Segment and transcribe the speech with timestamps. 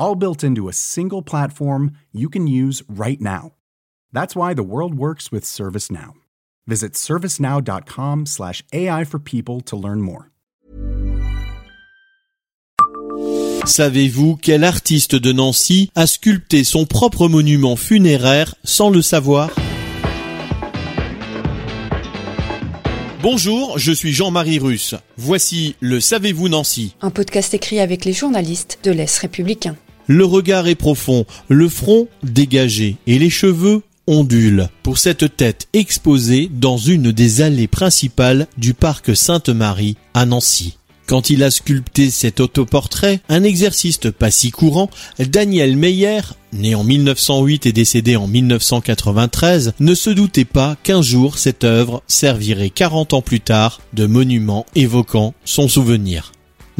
[0.00, 3.52] all built into a single platform you can use right now.
[4.12, 6.14] That's why the world works with ServiceNow.
[6.66, 10.30] Visit servicenow.com/slash AI for people to learn more.
[13.66, 19.50] Savez-vous quel artiste de Nancy a sculpté son propre monument funéraire sans le savoir?
[23.22, 24.94] Bonjour, je suis Jean-Marie Russe.
[25.18, 29.76] Voici le Savez-vous Nancy Un podcast écrit avec les journalistes de l'Est républicain.
[30.06, 36.50] Le regard est profond, le front dégagé et les cheveux ondulent pour cette tête exposée
[36.52, 40.76] dans une des allées principales du parc Sainte-Marie à Nancy.
[41.06, 46.20] Quand il a sculpté cet autoportrait, un exercice pas si courant, Daniel Meyer,
[46.52, 52.04] né en 1908 et décédé en 1993, ne se doutait pas qu'un jour cette œuvre
[52.06, 56.30] servirait 40 ans plus tard de monument évoquant son souvenir.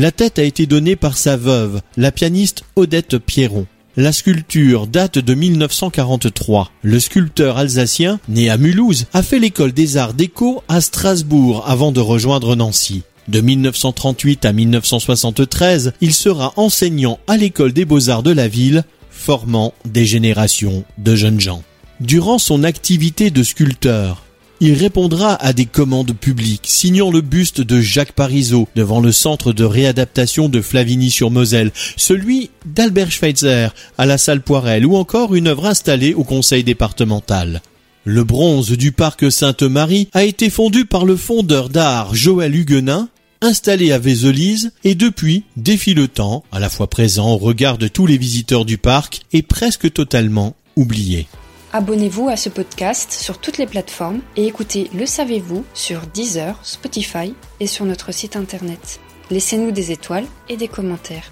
[0.00, 3.66] La tête a été donnée par sa veuve, la pianiste Odette Pierron.
[3.98, 6.70] La sculpture date de 1943.
[6.80, 11.92] Le sculpteur alsacien, né à Mulhouse, a fait l'école des arts déco à Strasbourg avant
[11.92, 13.02] de rejoindre Nancy.
[13.28, 19.74] De 1938 à 1973, il sera enseignant à l'école des beaux-arts de la ville, formant
[19.84, 21.62] des générations de jeunes gens.
[22.00, 24.24] Durant son activité de sculpteur,
[24.60, 29.52] il répondra à des commandes publiques, signant le buste de Jacques Parizeau devant le centre
[29.52, 35.66] de réadaptation de Flavigny-sur-Moselle, celui d'Albert Schweitzer à la salle Poirel ou encore une œuvre
[35.66, 37.62] installée au conseil départemental.
[38.04, 43.08] Le bronze du parc Sainte-Marie a été fondu par le fondeur d'art Joël Huguenin,
[43.42, 47.88] installé à Vézelise et depuis défie le temps, à la fois présent au regard de
[47.88, 51.26] tous les visiteurs du parc et presque totalement oublié.
[51.72, 57.32] Abonnez-vous à ce podcast sur toutes les plateformes et écoutez Le Savez-vous sur Deezer, Spotify
[57.60, 58.98] et sur notre site internet.
[59.30, 61.30] Laissez-nous des étoiles et des commentaires.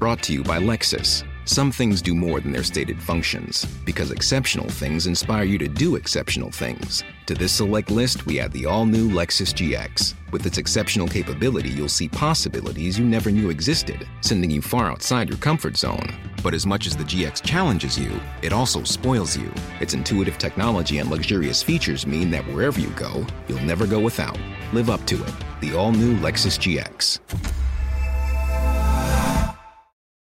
[0.00, 1.22] Brought to you by Lexus.
[1.44, 5.94] Some things do more than their stated functions, because exceptional things inspire you to do
[5.94, 7.04] exceptional things.
[7.26, 10.13] To this select list, we add the all new Lexus GX.
[10.34, 15.28] With its exceptional capability, you'll see possibilities you never knew existed, sending you far outside
[15.28, 16.12] your comfort zone.
[16.42, 19.48] But as much as the GX challenges you, it also spoils you.
[19.78, 24.36] Its intuitive technology and luxurious features mean that wherever you go, you'll never go without.
[24.72, 25.34] Live up to it.
[25.60, 27.63] The all new Lexus GX.